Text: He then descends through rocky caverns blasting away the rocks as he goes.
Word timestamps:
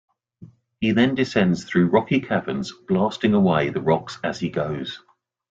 He 0.79 0.93
then 0.93 1.13
descends 1.13 1.63
through 1.63 1.89
rocky 1.91 2.21
caverns 2.21 2.71
blasting 2.71 3.35
away 3.35 3.69
the 3.69 3.81
rocks 3.81 4.17
as 4.23 4.39
he 4.39 4.49
goes. 4.49 4.99